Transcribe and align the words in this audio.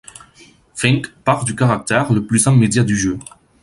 Fink 0.73 1.11
part 1.23 1.45
du 1.45 1.55
caractère 1.55 2.11
le 2.11 2.25
plus 2.25 2.47
immédiat 2.47 2.83
du 2.83 2.97
jeu. 2.97 3.19